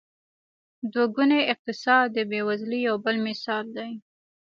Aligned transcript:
دوه 0.91 1.05
ګونی 1.15 1.41
اقتصاد 1.53 2.05
د 2.13 2.17
بېوزلۍ 2.29 2.79
یو 2.89 2.95
بل 3.05 3.15
مثال 3.27 3.65
دی. 3.77 3.91